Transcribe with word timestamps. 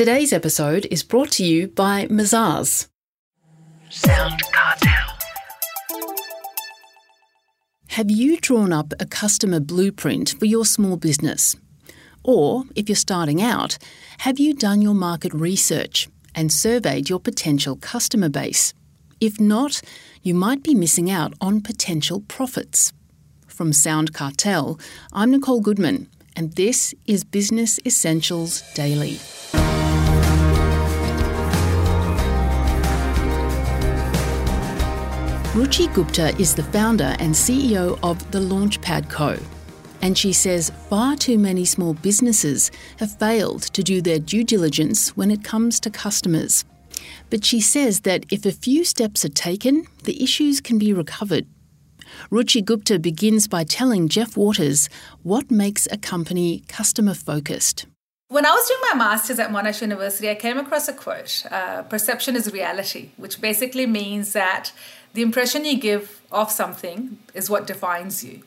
Today's 0.00 0.32
episode 0.32 0.86
is 0.90 1.02
brought 1.02 1.30
to 1.32 1.44
you 1.44 1.68
by 1.68 2.06
Mazars. 2.06 2.88
Sound 3.90 4.40
Cartel. 4.50 5.18
Have 7.88 8.10
you 8.10 8.38
drawn 8.38 8.72
up 8.72 8.94
a 8.98 9.04
customer 9.04 9.60
blueprint 9.60 10.36
for 10.38 10.46
your 10.46 10.64
small 10.64 10.96
business? 10.96 11.54
Or, 12.24 12.64
if 12.74 12.88
you're 12.88 12.96
starting 12.96 13.42
out, 13.42 13.76
have 14.20 14.38
you 14.38 14.54
done 14.54 14.80
your 14.80 14.94
market 14.94 15.34
research 15.34 16.08
and 16.34 16.50
surveyed 16.50 17.10
your 17.10 17.20
potential 17.20 17.76
customer 17.76 18.30
base? 18.30 18.72
If 19.20 19.38
not, 19.38 19.82
you 20.22 20.32
might 20.32 20.62
be 20.62 20.74
missing 20.74 21.10
out 21.10 21.34
on 21.42 21.60
potential 21.60 22.22
profits. 22.22 22.94
From 23.46 23.74
Sound 23.74 24.14
Cartel, 24.14 24.80
I'm 25.12 25.30
Nicole 25.30 25.60
Goodman, 25.60 26.08
and 26.34 26.54
this 26.54 26.94
is 27.06 27.22
Business 27.22 27.78
Essentials 27.84 28.62
Daily. 28.72 29.18
Ruchi 35.54 35.92
Gupta 35.92 36.28
is 36.40 36.54
the 36.54 36.62
founder 36.62 37.16
and 37.18 37.34
CEO 37.34 37.98
of 38.04 38.30
the 38.30 38.38
Launchpad 38.38 39.10
Co. 39.10 39.36
And 40.00 40.16
she 40.16 40.32
says 40.32 40.70
far 40.88 41.16
too 41.16 41.38
many 41.40 41.64
small 41.64 41.92
businesses 41.92 42.70
have 42.98 43.18
failed 43.18 43.62
to 43.62 43.82
do 43.82 44.00
their 44.00 44.20
due 44.20 44.44
diligence 44.44 45.16
when 45.16 45.28
it 45.28 45.42
comes 45.42 45.80
to 45.80 45.90
customers. 45.90 46.64
But 47.30 47.44
she 47.44 47.60
says 47.60 48.02
that 48.02 48.26
if 48.30 48.46
a 48.46 48.52
few 48.52 48.84
steps 48.84 49.24
are 49.24 49.28
taken, 49.28 49.88
the 50.04 50.22
issues 50.22 50.60
can 50.60 50.78
be 50.78 50.92
recovered. 50.92 51.48
Ruchi 52.30 52.64
Gupta 52.64 53.00
begins 53.00 53.48
by 53.48 53.64
telling 53.64 54.06
Jeff 54.06 54.36
Waters 54.36 54.88
what 55.24 55.50
makes 55.50 55.88
a 55.90 55.98
company 55.98 56.62
customer 56.68 57.12
focused. 57.14 57.86
When 58.28 58.46
I 58.46 58.50
was 58.50 58.68
doing 58.68 58.80
my 58.92 58.96
master's 58.96 59.40
at 59.40 59.50
Monash 59.50 59.80
University, 59.80 60.30
I 60.30 60.36
came 60.36 60.56
across 60.58 60.86
a 60.86 60.92
quote 60.92 61.44
uh, 61.50 61.82
Perception 61.82 62.36
is 62.36 62.52
reality, 62.52 63.08
which 63.16 63.40
basically 63.40 63.86
means 63.86 64.34
that 64.34 64.70
the 65.12 65.22
impression 65.22 65.64
you 65.64 65.78
give 65.78 66.20
of 66.30 66.50
something 66.50 67.18
is 67.34 67.50
what 67.50 67.66
defines 67.66 68.22
you. 68.24 68.42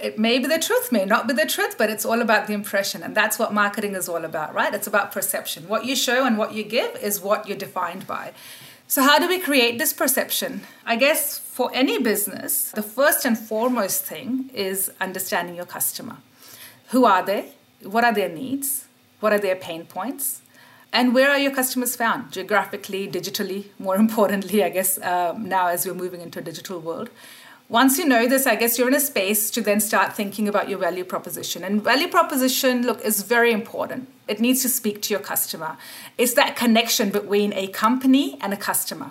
It 0.00 0.18
may 0.18 0.38
be 0.38 0.46
the 0.46 0.58
truth, 0.58 0.92
may 0.92 1.04
not 1.04 1.26
be 1.26 1.32
the 1.32 1.46
truth, 1.46 1.78
but 1.78 1.88
it's 1.88 2.04
all 2.04 2.20
about 2.20 2.46
the 2.46 2.52
impression. 2.52 3.02
And 3.02 3.14
that's 3.14 3.38
what 3.38 3.54
marketing 3.54 3.94
is 3.94 4.08
all 4.08 4.24
about, 4.24 4.54
right? 4.54 4.74
It's 4.74 4.86
about 4.86 5.10
perception. 5.10 5.68
What 5.68 5.86
you 5.86 5.96
show 5.96 6.26
and 6.26 6.36
what 6.36 6.52
you 6.52 6.64
give 6.64 6.96
is 6.96 7.20
what 7.20 7.48
you're 7.48 7.56
defined 7.56 8.06
by. 8.06 8.32
So, 8.88 9.02
how 9.02 9.18
do 9.18 9.26
we 9.26 9.40
create 9.40 9.78
this 9.78 9.92
perception? 9.92 10.62
I 10.84 10.96
guess 10.96 11.38
for 11.38 11.70
any 11.74 11.98
business, 11.98 12.70
the 12.70 12.82
first 12.82 13.24
and 13.24 13.36
foremost 13.36 14.04
thing 14.04 14.50
is 14.54 14.92
understanding 15.00 15.56
your 15.56 15.64
customer. 15.64 16.18
Who 16.90 17.04
are 17.04 17.24
they? 17.24 17.52
What 17.82 18.04
are 18.04 18.14
their 18.14 18.28
needs? 18.28 18.84
What 19.20 19.32
are 19.32 19.38
their 19.38 19.56
pain 19.56 19.86
points? 19.86 20.42
And 20.96 21.14
where 21.14 21.28
are 21.30 21.38
your 21.38 21.54
customers 21.54 21.94
found? 21.94 22.32
Geographically, 22.32 23.06
digitally, 23.06 23.66
more 23.78 23.96
importantly, 24.06 24.64
I 24.64 24.70
guess, 24.70 24.98
um, 25.02 25.46
now 25.46 25.66
as 25.66 25.84
we're 25.84 25.92
moving 25.92 26.22
into 26.22 26.38
a 26.38 26.42
digital 26.42 26.80
world. 26.80 27.10
Once 27.68 27.98
you 27.98 28.06
know 28.06 28.26
this, 28.26 28.46
I 28.46 28.54
guess 28.54 28.78
you're 28.78 28.88
in 28.88 28.94
a 28.94 29.00
space 29.00 29.50
to 29.50 29.60
then 29.60 29.80
start 29.80 30.14
thinking 30.14 30.48
about 30.48 30.70
your 30.70 30.78
value 30.78 31.04
proposition. 31.04 31.64
And 31.64 31.82
value 31.82 32.08
proposition, 32.08 32.86
look, 32.86 33.04
is 33.04 33.22
very 33.22 33.52
important. 33.52 34.08
It 34.26 34.40
needs 34.40 34.62
to 34.62 34.70
speak 34.70 35.02
to 35.02 35.12
your 35.12 35.20
customer. 35.20 35.76
It's 36.16 36.32
that 36.32 36.56
connection 36.56 37.10
between 37.10 37.52
a 37.52 37.66
company 37.66 38.38
and 38.40 38.54
a 38.54 38.56
customer. 38.56 39.10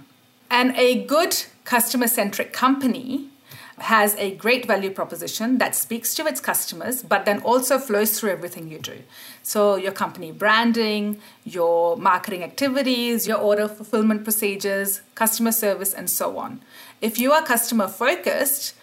And 0.50 0.76
a 0.78 1.04
good 1.06 1.44
customer 1.66 2.08
centric 2.08 2.52
company 2.52 3.30
has 3.78 4.16
a 4.16 4.34
great 4.36 4.66
value 4.66 4.90
proposition 4.90 5.58
that 5.58 5.76
speaks 5.76 6.14
to 6.16 6.26
its 6.26 6.40
customers, 6.40 7.04
but 7.04 7.26
then 7.26 7.42
also 7.42 7.78
flows 7.78 8.18
through 8.18 8.32
everything 8.32 8.70
you 8.70 8.80
do. 8.80 9.00
So, 9.44 9.76
your 9.76 9.92
company 9.92 10.32
branding, 10.32 11.20
your 11.44 11.98
marketing 11.98 12.44
activities, 12.44 13.28
your 13.28 13.38
order 13.38 13.68
fulfillment 13.68 14.24
procedures, 14.24 15.02
customer 15.14 15.52
service, 15.52 15.94
and 15.94 16.10
so 16.10 16.38
on. 16.38 16.62
If 17.02 17.20
you 17.20 17.34
are 17.34 17.44
customer 17.44 17.88
focused, 17.88 18.76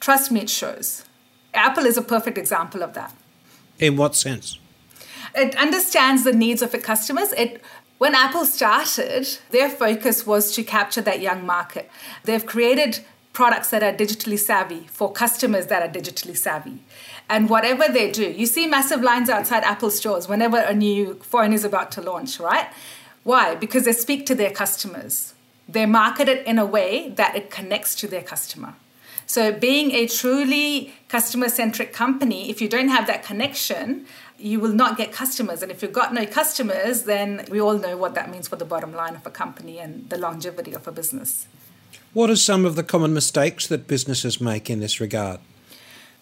trust 0.00 0.32
me, 0.32 0.40
it 0.40 0.50
shows. 0.50 1.04
Apple 1.54 1.86
is 1.86 1.96
a 1.96 2.02
perfect 2.02 2.36
example 2.36 2.82
of 2.82 2.94
that. 2.94 3.14
In 3.78 3.96
what 3.96 4.16
sense? 4.16 4.58
It 5.34 5.54
understands 5.56 6.24
the 6.24 6.32
needs 6.32 6.60
of 6.60 6.74
its 6.74 6.84
customers. 6.84 7.32
It 7.32 7.62
when 7.98 8.14
Apple 8.14 8.46
started, 8.46 9.28
their 9.50 9.68
focus 9.68 10.26
was 10.26 10.52
to 10.52 10.62
capture 10.62 11.02
that 11.02 11.20
young 11.20 11.44
market. 11.44 11.90
They've 12.24 12.44
created 12.44 13.00
products 13.32 13.70
that 13.70 13.82
are 13.82 13.92
digitally 13.92 14.38
savvy 14.38 14.86
for 14.90 15.12
customers 15.12 15.66
that 15.66 15.82
are 15.82 15.92
digitally 15.92 16.36
savvy. 16.36 16.80
And 17.28 17.48
whatever 17.48 17.86
they 17.88 18.10
do, 18.10 18.28
you 18.30 18.46
see 18.46 18.66
massive 18.66 19.02
lines 19.02 19.30
outside 19.30 19.62
Apple 19.62 19.90
stores 19.90 20.28
whenever 20.28 20.58
a 20.58 20.74
new 20.74 21.14
phone 21.22 21.52
is 21.52 21.64
about 21.64 21.92
to 21.92 22.00
launch, 22.00 22.40
right? 22.40 22.66
Why? 23.22 23.54
Because 23.54 23.84
they 23.84 23.92
speak 23.92 24.26
to 24.26 24.34
their 24.34 24.50
customers. 24.50 25.34
They 25.68 25.86
market 25.86 26.28
it 26.28 26.44
in 26.46 26.58
a 26.58 26.66
way 26.66 27.10
that 27.10 27.36
it 27.36 27.50
connects 27.50 27.94
to 27.96 28.08
their 28.08 28.22
customer. 28.22 28.74
So, 29.26 29.52
being 29.52 29.92
a 29.92 30.08
truly 30.08 30.92
customer 31.06 31.48
centric 31.48 31.92
company, 31.92 32.50
if 32.50 32.60
you 32.60 32.68
don't 32.68 32.88
have 32.88 33.06
that 33.06 33.22
connection, 33.22 34.06
you 34.36 34.58
will 34.58 34.72
not 34.72 34.96
get 34.96 35.12
customers. 35.12 35.62
And 35.62 35.70
if 35.70 35.82
you've 35.82 35.92
got 35.92 36.12
no 36.12 36.26
customers, 36.26 37.04
then 37.04 37.44
we 37.48 37.60
all 37.60 37.78
know 37.78 37.96
what 37.96 38.16
that 38.16 38.28
means 38.28 38.48
for 38.48 38.56
the 38.56 38.64
bottom 38.64 38.92
line 38.92 39.14
of 39.14 39.24
a 39.24 39.30
company 39.30 39.78
and 39.78 40.10
the 40.10 40.18
longevity 40.18 40.72
of 40.72 40.88
a 40.88 40.92
business. 40.92 41.46
What 42.12 42.28
are 42.28 42.36
some 42.36 42.64
of 42.64 42.74
the 42.74 42.82
common 42.82 43.14
mistakes 43.14 43.68
that 43.68 43.86
businesses 43.86 44.40
make 44.40 44.68
in 44.68 44.80
this 44.80 45.00
regard? 45.00 45.38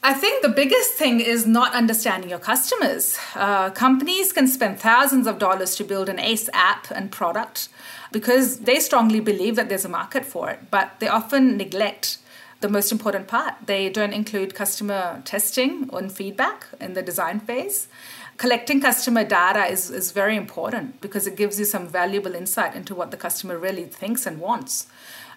I 0.02 0.12
think 0.12 0.42
the 0.42 0.50
biggest 0.50 0.92
thing 0.92 1.18
is 1.20 1.46
not 1.46 1.72
understanding 1.72 2.28
your 2.28 2.38
customers. 2.38 3.18
Uh, 3.34 3.70
companies 3.70 4.30
can 4.30 4.46
spend 4.48 4.78
thousands 4.78 5.26
of 5.26 5.38
dollars 5.38 5.74
to 5.76 5.84
build 5.84 6.10
an 6.10 6.20
ACE 6.20 6.50
app 6.52 6.90
and 6.90 7.10
product 7.10 7.70
because 8.12 8.60
they 8.60 8.80
strongly 8.80 9.18
believe 9.18 9.56
that 9.56 9.70
there's 9.70 9.86
a 9.86 9.88
market 9.88 10.26
for 10.26 10.50
it, 10.50 10.70
but 10.70 11.00
they 11.00 11.08
often 11.08 11.56
neglect 11.56 12.18
the 12.60 12.68
most 12.68 12.92
important 12.92 13.26
part. 13.26 13.54
They 13.64 13.88
don't 13.88 14.12
include 14.12 14.54
customer 14.54 15.22
testing 15.24 15.88
and 15.92 16.12
feedback 16.12 16.66
in 16.80 16.92
the 16.92 17.02
design 17.02 17.40
phase. 17.40 17.88
Collecting 18.36 18.80
customer 18.80 19.24
data 19.24 19.64
is, 19.64 19.90
is 19.90 20.12
very 20.12 20.36
important 20.36 21.00
because 21.00 21.26
it 21.26 21.34
gives 21.34 21.58
you 21.58 21.64
some 21.64 21.88
valuable 21.88 22.34
insight 22.34 22.74
into 22.74 22.94
what 22.94 23.10
the 23.10 23.16
customer 23.16 23.56
really 23.56 23.84
thinks 23.84 24.26
and 24.26 24.38
wants. 24.38 24.86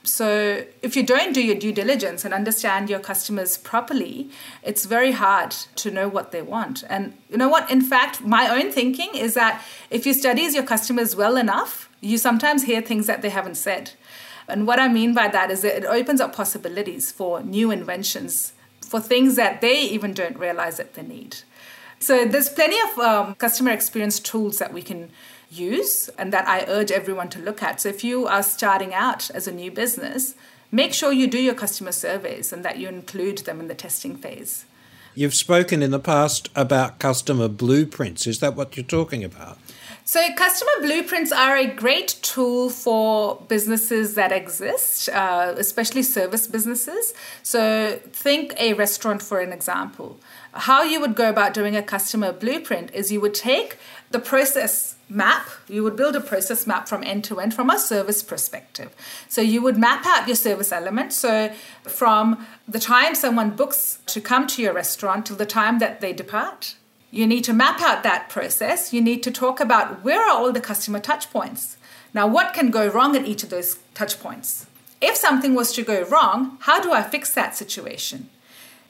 So, 0.04 0.66
if 0.82 0.96
you 0.96 1.04
don't 1.04 1.32
do 1.32 1.44
your 1.44 1.56
due 1.56 1.72
diligence 1.72 2.26
and 2.26 2.34
understand 2.34 2.90
your 2.90 3.00
customers 3.00 3.56
properly, 3.58 4.32
it's 4.64 4.86
very 4.86 5.12
hard 5.12 5.52
to 5.76 5.92
know 5.92 6.10
what 6.10 6.32
they 6.32 6.42
want. 6.42 6.84
And 6.90 7.14
you 7.30 7.38
know 7.38 7.50
what? 7.50 7.70
In 7.70 7.82
fact, 7.82 8.22
my 8.22 8.50
own 8.50 8.72
thinking 8.72 9.14
is 9.14 9.36
that 9.36 9.64
if 9.92 10.08
you 10.08 10.14
study 10.14 10.42
your 10.42 10.64
customers 10.64 11.16
well 11.16 11.38
enough, 11.38 11.88
you 12.02 12.18
sometimes 12.18 12.64
hear 12.64 12.82
things 12.82 13.06
that 13.06 13.22
they 13.22 13.30
haven't 13.30 13.56
said. 13.56 13.92
And 14.48 14.66
what 14.66 14.80
I 14.80 14.88
mean 14.88 15.14
by 15.14 15.28
that 15.28 15.52
is 15.52 15.62
that 15.62 15.78
it 15.78 15.86
opens 15.86 16.20
up 16.20 16.36
possibilities 16.36 17.12
for 17.12 17.42
new 17.44 17.70
inventions, 17.70 18.54
for 18.82 19.00
things 19.00 19.36
that 19.36 19.62
they 19.62 19.82
even 19.82 20.14
don't 20.14 20.38
realize 20.38 20.78
that 20.78 20.96
they 20.96 21.04
need. 21.04 21.38
So 22.00 22.26
there's 22.26 22.50
plenty 22.50 22.78
of 22.90 22.98
um, 22.98 23.36
customer 23.36 23.70
experience 23.70 24.20
tools 24.20 24.58
that 24.58 24.74
we 24.74 24.82
can 24.82 25.12
use 25.52 26.10
and 26.18 26.32
that 26.32 26.48
I 26.48 26.66
urge 26.68 26.92
everyone 26.92 27.30
to 27.30 27.40
look 27.40 27.62
at. 27.62 27.82
So 27.82 27.90
if 27.90 28.04
you 28.04 28.26
are 28.28 28.44
starting 28.44 28.94
out 28.94 29.30
as 29.32 29.48
a 29.48 29.52
new 29.52 29.70
business, 29.72 30.36
make 30.72 30.94
sure 30.94 31.12
you 31.12 31.28
do 31.28 31.40
your 31.40 31.54
customer 31.54 31.92
surveys 31.92 32.54
and 32.54 32.64
that 32.64 32.78
you 32.78 32.88
include 32.88 33.40
them 33.40 33.60
in 33.60 33.68
the 33.68 33.76
testing 33.76 34.16
phase. 34.16 34.66
You've 35.14 35.34
spoken 35.34 35.84
in 35.84 35.92
the 35.92 36.00
past 36.00 36.50
about 36.56 37.00
customer 37.00 37.50
blueprints. 37.50 38.26
Is 38.28 38.40
that 38.40 38.56
what 38.56 38.78
you're 38.78 38.86
talking 38.86 39.26
about? 39.26 39.58
So, 40.04 40.34
customer 40.36 40.72
blueprints 40.82 41.32
are 41.32 41.56
a 41.56 41.68
great 41.68 42.18
tool 42.22 42.70
for 42.70 43.44
businesses 43.48 44.16
that 44.16 44.32
exist, 44.32 45.10
uh, 45.10 45.54
especially 45.58 46.02
service 46.02 46.48
businesses. 46.48 47.14
So, 47.44 48.00
think 48.12 48.54
a 48.58 48.74
restaurant 48.74 49.22
for 49.22 49.40
an 49.40 49.54
example. 49.54 50.20
How 50.54 50.84
you 50.84 51.00
would 51.00 51.16
go 51.16 51.30
about 51.30 51.54
doing 51.54 51.76
a 51.76 51.84
customer 51.84 52.34
blueprint 52.34 52.92
is 52.94 53.12
you 53.12 53.22
would 53.22 53.36
take 53.36 53.78
the 54.12 54.20
process 54.20 54.96
map, 55.10 55.50
you 55.68 55.84
would 55.84 55.96
build 55.96 56.16
a 56.16 56.22
process 56.22 56.66
map 56.66 56.88
from 56.88 57.04
end 57.04 57.24
to 57.26 57.40
end 57.40 57.54
from 57.54 57.70
a 57.70 57.78
service 57.78 58.24
perspective. 58.24 58.96
So, 59.28 59.42
you 59.42 59.62
would 59.62 59.78
map 59.78 60.06
out 60.06 60.28
your 60.28 60.36
service 60.36 60.72
element. 60.72 61.14
So, 61.14 61.52
from 61.84 62.46
the 62.68 62.80
time 62.80 63.16
someone 63.16 63.52
books 63.52 64.00
to 64.08 64.22
come 64.22 64.48
to 64.48 64.62
your 64.62 64.74
restaurant 64.74 65.26
till 65.26 65.36
the 65.36 65.46
time 65.46 65.80
that 65.80 66.02
they 66.02 66.14
depart 66.14 66.76
you 67.12 67.28
need 67.28 67.44
to 67.44 67.54
map 67.54 67.82
out 67.82 68.04
that 68.04 68.30
process. 68.30 68.94
You 68.94 69.02
need 69.02 69.22
to 69.24 69.32
talk 69.32 69.60
about 69.60 70.04
where 70.04 70.22
are 70.22 70.30
all 70.30 70.52
the 70.52 70.62
customer 70.62 71.00
touch 71.00 71.30
points. 71.30 71.78
Now, 72.14 72.26
what 72.26 72.54
can 72.54 72.72
go 72.72 72.88
wrong 72.88 73.16
at 73.16 73.26
each 73.26 73.44
of 73.44 73.50
those 73.50 73.80
touch 73.94 74.20
points? 74.20 74.66
If 75.02 75.16
something 75.16 75.54
was 75.54 75.74
to 75.74 75.84
go 75.84 76.04
wrong, 76.04 76.58
how 76.62 76.82
do 76.82 76.94
I 76.94 77.04
fix 77.04 77.34
that 77.34 77.56
situation? 77.56 78.30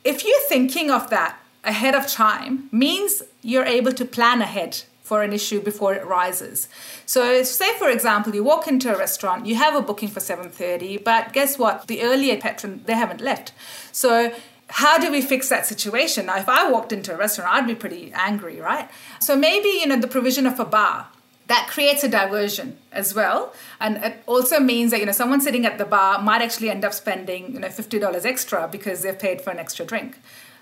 If 0.04 0.24
you're 0.24 0.48
thinking 0.48 0.92
of 0.92 1.10
that 1.10 1.38
ahead 1.63 1.96
of 1.96 2.07
time, 2.07 2.69
means 2.72 3.24
you're 3.42 3.66
able 3.66 3.92
to 3.94 4.06
plan 4.06 4.42
ahead 4.42 4.84
for 5.12 5.24
an 5.24 5.34
issue 5.34 5.60
before 5.60 5.94
it 5.94 6.06
rises. 6.06 6.69
So 7.06 7.44
say 7.44 7.78
for 7.78 7.90
example 7.90 8.34
you 8.34 8.46
walk 8.46 8.66
into 8.66 8.88
a 8.96 8.98
restaurant, 8.98 9.46
you 9.46 9.56
have 9.56 9.75
a 9.75 9.81
booking 9.81 10.08
for 10.08 10.22
7:30, 10.22 11.04
but 11.04 11.34
guess 11.34 11.58
what? 11.63 11.88
The 11.88 12.02
earlier 12.10 12.38
patron 12.38 12.72
they 12.86 12.98
haven't 13.04 13.19
left. 13.19 13.52
So 13.92 14.12
how 14.81 14.98
do 14.98 15.12
we 15.12 15.22
fix 15.22 15.50
that 15.50 15.66
situation? 15.66 16.28
Now, 16.28 16.38
if 16.38 16.48
I 16.48 16.62
walked 16.72 16.94
into 16.94 17.13
a 17.13 17.18
restaurant, 17.18 17.54
I'd 17.54 17.68
be 17.68 17.75
pretty 17.75 18.13
angry, 18.30 18.58
right? 18.62 18.88
So 19.19 19.36
maybe, 19.36 19.68
you 19.81 19.88
know, 19.88 20.00
the 20.06 20.13
provision 20.18 20.46
of 20.48 20.58
a 20.62 20.68
bar 20.78 21.08
that 21.48 21.68
creates 21.68 22.02
a 22.06 22.08
diversion 22.08 22.78
as 22.94 23.13
well 23.13 23.54
and 23.81 23.98
it 24.08 24.13
also 24.34 24.58
means 24.62 24.92
that 24.92 25.00
you 25.02 25.08
know 25.10 25.18
someone 25.22 25.42
sitting 25.42 25.66
at 25.66 25.78
the 25.78 25.88
bar 25.96 26.22
might 26.30 26.42
actually 26.46 26.69
end 26.69 26.86
up 26.86 26.94
spending 26.94 27.52
you 27.54 27.60
know 27.60 27.68
$50 27.68 28.25
extra 28.34 28.69
because 28.75 29.02
they've 29.02 29.19
paid 29.28 29.42
for 29.42 29.50
an 29.56 29.60
extra 29.66 29.84
drink 29.92 30.12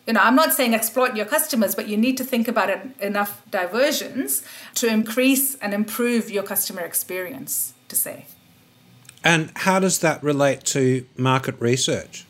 you 0.07 0.13
know 0.13 0.22
i'm 0.22 0.36
not 0.36 0.54
saying 0.54 0.74
exploit 0.74 1.16
your 1.16 1.25
customers 1.25 1.75
but 1.75 1.88
you 1.88 1.98
need 1.98 2.18
to 2.18 2.24
think 2.24 2.48
about 2.48 2.69
it, 2.69 2.81
enough 3.00 3.42
diversions 3.50 4.44
to 4.75 4.88
increase 4.88 5.56
and 5.56 5.74
improve 5.74 6.30
your 6.30 6.44
customer 6.44 6.81
experience 6.81 7.74
to 7.88 7.96
say. 7.96 8.25
And 9.24 9.51
how 9.56 9.80
does 9.80 10.00
that 10.00 10.24
relate 10.24 10.63
to 10.66 11.06
market 11.18 11.56
research? 11.60 12.25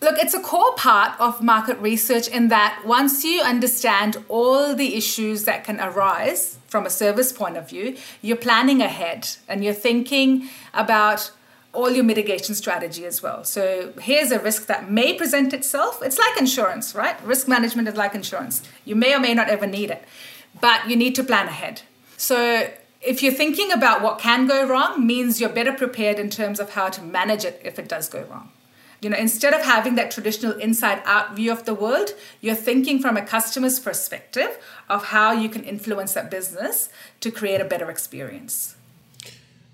Look, 0.00 0.18
it's 0.18 0.34
a 0.34 0.40
core 0.40 0.74
part 0.74 1.18
of 1.18 1.42
market 1.42 1.78
research 1.78 2.28
in 2.28 2.48
that 2.48 2.82
once 2.84 3.24
you 3.24 3.40
understand 3.40 4.22
all 4.28 4.74
the 4.74 4.94
issues 4.94 5.44
that 5.44 5.64
can 5.64 5.80
arise 5.80 6.58
from 6.68 6.84
a 6.84 6.90
service 6.90 7.32
point 7.32 7.56
of 7.56 7.68
view, 7.68 7.96
you're 8.20 8.36
planning 8.36 8.82
ahead 8.82 9.28
and 9.48 9.64
you're 9.64 9.72
thinking 9.72 10.48
about 10.74 11.32
all 11.76 11.90
your 11.90 12.04
mitigation 12.04 12.54
strategy 12.54 13.04
as 13.04 13.22
well. 13.22 13.44
So 13.44 13.92
here's 14.00 14.32
a 14.32 14.38
risk 14.38 14.66
that 14.66 14.90
may 14.90 15.14
present 15.14 15.52
itself. 15.52 16.02
It's 16.02 16.18
like 16.18 16.38
insurance, 16.38 16.94
right? 16.94 17.22
Risk 17.24 17.46
management 17.46 17.86
is 17.86 17.96
like 17.96 18.14
insurance. 18.14 18.62
You 18.84 18.96
may 18.96 19.14
or 19.14 19.20
may 19.20 19.34
not 19.34 19.48
ever 19.48 19.66
need 19.66 19.90
it, 19.90 20.02
but 20.60 20.88
you 20.88 20.96
need 20.96 21.14
to 21.16 21.22
plan 21.22 21.46
ahead. 21.46 21.82
So 22.16 22.70
if 23.02 23.22
you're 23.22 23.32
thinking 23.32 23.70
about 23.70 24.02
what 24.02 24.18
can 24.18 24.46
go 24.46 24.66
wrong, 24.66 25.06
means 25.06 25.40
you're 25.40 25.50
better 25.50 25.72
prepared 25.72 26.18
in 26.18 26.30
terms 26.30 26.58
of 26.58 26.70
how 26.70 26.88
to 26.88 27.02
manage 27.02 27.44
it 27.44 27.60
if 27.62 27.78
it 27.78 27.88
does 27.88 28.08
go 28.08 28.22
wrong. 28.22 28.50
You 29.02 29.10
know, 29.10 29.18
instead 29.18 29.52
of 29.52 29.62
having 29.62 29.94
that 29.96 30.10
traditional 30.10 30.52
inside 30.58 31.02
out 31.04 31.36
view 31.36 31.52
of 31.52 31.66
the 31.66 31.74
world, 31.74 32.10
you're 32.40 32.54
thinking 32.54 32.98
from 32.98 33.16
a 33.16 33.24
customer's 33.24 33.78
perspective 33.78 34.58
of 34.88 35.06
how 35.06 35.32
you 35.32 35.50
can 35.50 35.62
influence 35.62 36.14
that 36.14 36.30
business 36.30 36.88
to 37.20 37.30
create 37.30 37.60
a 37.60 37.64
better 37.64 37.90
experience. 37.90 38.76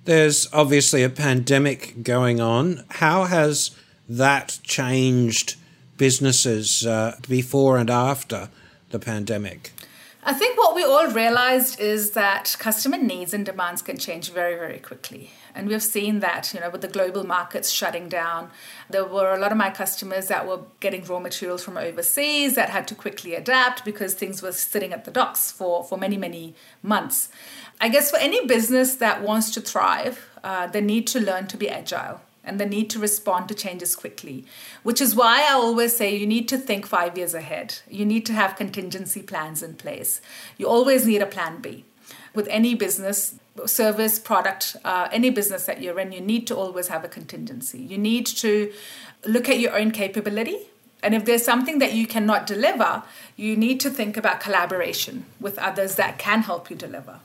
There's 0.05 0.53
obviously 0.53 1.05
a 1.05 1.09
pandemic 1.09 2.03
going 2.03 2.41
on. 2.41 2.85
How 2.91 3.25
has 3.25 3.71
that 4.09 4.59
changed 4.65 5.55
businesses 5.97 6.85
uh, 6.85 7.17
before 7.29 7.79
and 7.79 7.89
after 7.89 8.49
the 8.91 8.99
pandemic? 8.99 9.71
I 10.25 10.33
think 10.33 10.57
what 10.57 10.77
we 10.77 10.85
all 10.85 11.09
realized 11.09 11.81
is 11.81 12.13
that 12.13 12.55
customer 12.61 12.97
needs 12.97 13.35
and 13.35 13.45
demands 13.45 13.83
can 13.83 13.99
change 13.99 14.31
very, 14.31 14.55
very 14.57 14.79
quickly. 14.79 15.31
And 15.53 15.69
we've 15.69 15.83
seen 15.83 16.21
that, 16.21 16.55
you 16.55 16.61
know, 16.61 16.71
with 16.71 16.81
the 16.81 16.89
global 16.89 17.25
markets 17.27 17.71
shutting 17.71 18.09
down. 18.09 18.51
There 18.89 19.05
were 19.05 19.35
a 19.35 19.39
lot 19.39 19.51
of 19.51 19.59
my 19.59 19.71
customers 19.71 20.29
that 20.29 20.47
were 20.47 20.61
getting 20.79 21.05
raw 21.05 21.19
materials 21.19 21.65
from 21.65 21.77
overseas 21.77 22.55
that 22.55 22.71
had 22.71 22.87
to 22.89 22.95
quickly 22.95 23.35
adapt 23.35 23.85
because 23.85 24.15
things 24.15 24.43
were 24.43 24.53
sitting 24.53 24.93
at 24.93 25.05
the 25.05 25.11
docks 25.11 25.51
for, 25.51 25.83
for 25.83 25.99
many, 25.99 26.17
many 26.17 26.55
months. 26.85 27.29
I 27.83 27.89
guess 27.89 28.13
for 28.13 28.19
any 28.19 28.47
business 28.47 28.95
that 28.95 29.23
wants 29.23 29.51
to 29.55 29.61
thrive, 29.61 30.31
uh, 30.45 30.69
they 30.69 30.81
need 30.81 31.09
to 31.09 31.19
learn 31.19 31.49
to 31.49 31.57
be 31.57 31.69
agile 31.69 32.21
and 32.45 32.61
the 32.61 32.65
need 32.65 32.89
to 32.91 33.01
respond 33.01 33.49
to 33.49 33.57
changes 33.57 33.97
quickly, 33.97 34.45
which 34.85 35.01
is 35.01 35.17
why 35.17 35.49
I 35.49 35.55
always 35.55 35.97
say 35.97 36.15
you 36.15 36.27
need 36.29 36.49
to 36.51 36.59
think 36.59 36.87
five 36.87 37.19
years 37.19 37.35
ahead. 37.35 37.81
You 37.91 38.05
need 38.05 38.25
to 38.27 38.35
have 38.35 38.55
contingency 38.55 39.21
plans 39.21 39.65
in 39.65 39.75
place. 39.75 40.21
You 40.59 40.69
always 40.69 41.09
need 41.09 41.23
a 41.23 41.27
plan 41.27 41.61
B. 41.61 41.85
With 42.35 42.47
any 42.51 42.77
business, 42.77 43.35
service, 43.67 44.21
product, 44.21 44.77
uh, 44.85 45.09
any 45.11 45.31
business 45.31 45.67
that 45.67 45.83
you're 45.83 45.99
in, 45.99 46.13
you 46.13 46.21
need 46.21 46.47
to 46.47 46.57
always 46.57 46.87
have 46.87 47.05
a 47.05 47.09
contingency. 47.09 47.81
You 47.81 47.99
need 47.99 48.27
to 48.27 48.73
look 49.27 49.49
at 49.49 49.59
your 49.59 49.77
own 49.77 49.91
capability. 49.91 50.69
And 51.03 51.17
if 51.17 51.25
there's 51.25 51.45
something 51.45 51.81
that 51.81 51.95
you 51.95 52.07
cannot 52.07 52.47
deliver, 52.47 53.03
you 53.37 53.57
need 53.57 53.81
to 53.81 53.91
think 53.91 54.17
about 54.17 54.39
collaboration 54.39 55.27
with 55.41 55.59
others 55.59 55.97
that 55.97 56.17
can 56.19 56.43
help 56.43 56.71
you 56.71 56.77
deliver. 56.77 57.19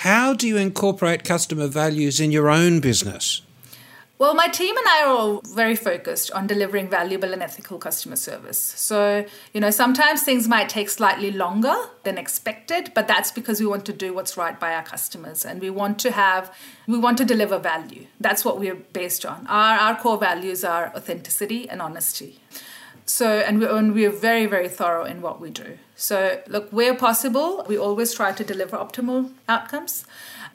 How 0.00 0.34
do 0.34 0.46
you 0.46 0.58
incorporate 0.58 1.24
customer 1.24 1.68
values 1.68 2.20
in 2.20 2.30
your 2.30 2.50
own 2.50 2.80
business? 2.80 3.40
Well, 4.18 4.34
my 4.34 4.46
team 4.46 4.76
and 4.76 4.86
I 4.86 5.04
are 5.04 5.08
all 5.08 5.40
very 5.54 5.74
focused 5.74 6.30
on 6.32 6.46
delivering 6.46 6.90
valuable 6.90 7.32
and 7.32 7.42
ethical 7.42 7.78
customer 7.78 8.16
service. 8.16 8.58
So, 8.58 9.24
you 9.54 9.60
know, 9.60 9.70
sometimes 9.70 10.22
things 10.22 10.46
might 10.48 10.68
take 10.68 10.90
slightly 10.90 11.30
longer 11.30 11.74
than 12.02 12.18
expected, 12.18 12.92
but 12.94 13.08
that's 13.08 13.30
because 13.30 13.58
we 13.58 13.64
want 13.64 13.86
to 13.86 13.94
do 13.94 14.12
what's 14.12 14.36
right 14.36 14.60
by 14.60 14.74
our 14.74 14.82
customers 14.82 15.46
and 15.46 15.62
we 15.62 15.70
want 15.70 15.98
to 16.00 16.10
have, 16.10 16.54
we 16.86 16.98
want 16.98 17.16
to 17.16 17.24
deliver 17.24 17.58
value. 17.58 18.06
That's 18.20 18.44
what 18.44 18.60
we're 18.60 18.74
based 18.74 19.24
on. 19.24 19.46
Our, 19.46 19.78
our 19.78 19.96
core 19.96 20.18
values 20.18 20.62
are 20.62 20.92
authenticity 20.94 21.70
and 21.70 21.80
honesty. 21.80 22.38
So, 23.06 23.38
and 23.38 23.60
we're, 23.60 23.74
and 23.74 23.94
we're 23.94 24.10
very, 24.10 24.46
very 24.46 24.68
thorough 24.68 25.04
in 25.04 25.22
what 25.22 25.40
we 25.40 25.50
do. 25.50 25.78
So, 25.94 26.42
look, 26.48 26.68
where 26.70 26.94
possible, 26.94 27.64
we 27.68 27.78
always 27.78 28.12
try 28.12 28.32
to 28.32 28.44
deliver 28.44 28.76
optimal 28.76 29.32
outcomes. 29.48 30.04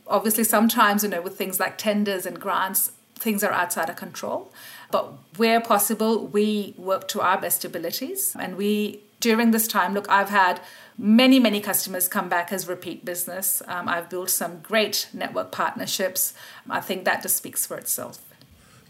Obviously, 0.06 0.44
sometimes, 0.44 1.04
you 1.04 1.10
know, 1.10 1.22
with 1.22 1.38
things 1.38 1.60
like 1.60 1.78
tenders 1.78 2.26
and 2.26 2.40
grants, 2.40 2.92
things 3.16 3.42
are 3.44 3.54
outside 3.54 3.90
of 3.90 3.96
control. 3.96 4.52
But 4.92 5.14
where 5.38 5.62
possible, 5.62 6.28
we 6.28 6.74
work 6.78 7.08
to 7.10 7.22
our 7.22 7.40
best 7.40 7.64
abilities. 7.64 8.36
And 8.38 8.58
we, 8.58 9.00
during 9.22 9.52
this 9.52 9.68
time, 9.68 9.94
look, 9.94 10.10
I've 10.10 10.30
had 10.30 10.60
many, 10.98 11.40
many 11.40 11.62
customers 11.62 12.10
come 12.10 12.28
back 12.28 12.52
as 12.52 12.68
repeat 12.68 13.06
business. 13.06 13.62
Um, 13.68 13.88
I've 13.88 14.10
built 14.10 14.30
some 14.30 14.60
great 14.60 15.08
network 15.14 15.52
partnerships. 15.52 16.34
I 16.70 16.82
think 16.82 17.06
that 17.06 17.22
just 17.22 17.38
speaks 17.38 17.66
for 17.66 17.78
itself. 17.78 18.20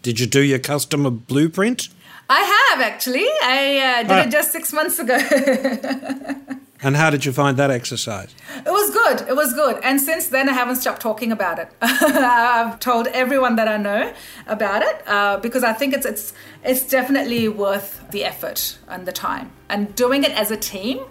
Did 0.02 0.20
you 0.20 0.26
do 0.26 0.42
your 0.42 0.58
customer 0.58 1.12
blueprint? 1.12 1.90
I 2.34 2.42
have 2.56 2.82
actually. 2.82 3.28
I 3.44 3.78
uh, 3.78 4.04
did 4.08 4.28
it 4.28 4.32
just 4.32 4.52
six 4.52 4.72
months 4.72 5.00
ago. 5.00 5.18
And 6.84 6.96
how 6.96 7.12
did 7.12 7.26
you 7.26 7.32
find 7.32 7.58
that 7.58 7.70
exercise? 7.70 8.34
It 8.58 8.72
was 8.72 8.90
good. 8.90 9.30
It 9.30 9.36
was 9.36 9.54
good. 9.54 9.80
And 9.84 10.02
since 10.02 10.30
then, 10.30 10.50
I 10.50 10.54
haven't 10.54 10.78
stopped 10.78 11.00
talking 11.00 11.32
about 11.32 11.60
it. 11.60 11.70
I've 11.82 12.80
told 12.80 13.06
everyone 13.10 13.56
that 13.58 13.68
I 13.68 13.78
know 13.78 14.12
about 14.48 14.82
it 14.82 15.08
uh, 15.08 15.38
because 15.38 15.64
I 15.64 15.74
think 15.74 15.94
it's 15.94 16.08
it's 16.08 16.34
it's 16.64 16.84
definitely 16.88 17.48
worth 17.48 18.04
the 18.10 18.26
effort 18.26 18.80
and 18.88 19.06
the 19.06 19.12
time. 19.12 19.52
And 19.70 19.94
doing 19.94 20.24
it 20.24 20.32
as 20.32 20.50
a 20.50 20.58
team, 20.58 21.02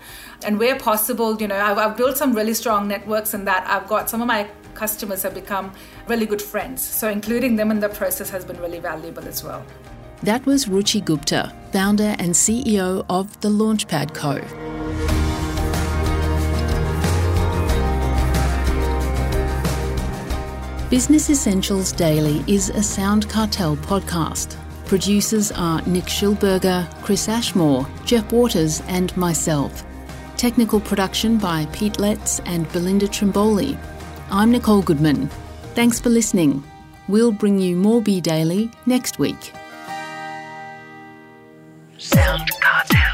and 0.45 0.59
where 0.59 0.77
possible, 0.77 1.41
you 1.41 1.47
know, 1.47 1.61
I've, 1.69 1.79
I've 1.79 1.97
built 1.97 2.17
some 2.17 2.35
really 2.35 2.55
strong 2.55 2.89
networks, 2.89 3.33
and 3.33 3.47
that 3.47 3.65
I've 3.69 3.87
got 3.87 4.11
some 4.11 4.21
of 4.21 4.27
my 4.27 4.49
customers 4.75 5.23
have 5.23 5.35
become 5.35 5.73
really 6.09 6.27
good 6.27 6.43
friends. 6.43 6.83
So 6.83 7.09
including 7.09 7.55
them 7.55 7.71
in 7.71 7.79
the 7.79 7.91
process 7.91 8.29
has 8.31 8.45
been 8.45 8.61
really 8.61 8.81
valuable 8.81 9.29
as 9.29 9.45
well. 9.45 9.63
That 10.23 10.45
was 10.45 10.67
Ruchi 10.67 11.03
Gupta, 11.03 11.51
founder 11.73 12.15
and 12.19 12.35
CEO 12.35 13.07
of 13.09 13.41
the 13.41 13.49
Launchpad 13.49 14.13
Co. 14.13 14.35
Business 20.91 21.31
Essentials 21.31 21.93
Daily 21.93 22.45
is 22.47 22.69
a 22.69 22.83
Sound 22.83 23.31
Cartel 23.31 23.77
podcast. 23.77 24.57
Producers 24.85 25.53
are 25.53 25.81
Nick 25.87 26.05
Schilberger, 26.05 26.87
Chris 27.03 27.27
Ashmore, 27.27 27.87
Jeff 28.05 28.31
Waters, 28.31 28.83
and 28.89 29.17
myself. 29.17 29.85
Technical 30.37 30.81
production 30.81 31.39
by 31.39 31.65
Pete 31.73 31.99
Letts 31.99 32.41
and 32.41 32.71
Belinda 32.73 33.07
Trimboli. 33.07 33.79
I'm 34.31 34.51
Nicole 34.51 34.83
Goodman. 34.83 35.29
Thanks 35.75 35.99
for 35.99 36.11
listening. 36.11 36.63
We'll 37.09 37.33
bring 37.33 37.59
you 37.59 37.75
more 37.75 38.03
B 38.03 38.21
Daily 38.21 38.71
next 38.85 39.19
week. 39.19 39.55
Sound 42.01 42.49
Cartel. 42.63 43.13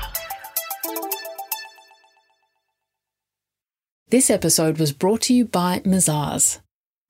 This 4.11 4.31
episode 4.31 4.79
was 4.79 4.93
brought 4.93 5.23
to 5.23 5.35
you 5.35 5.45
by 5.45 5.81
Mazars. 5.81 6.61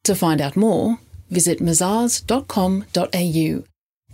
To 0.05 0.15
find 0.15 0.41
out 0.41 0.57
more, 0.57 1.01
visit 1.29 1.59
mazars.com.au. 1.59 3.65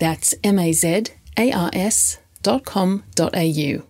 That's 0.01 0.35
M 0.43 0.59
A 0.59 0.73
Z 0.73 1.05
A 1.39 1.53
R 1.53 1.71
S 1.73 2.19
dot 2.43 2.65
com 2.65 3.05
dot 3.15 3.37
au. 3.37 3.83